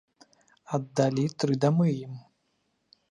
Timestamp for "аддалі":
0.77-1.25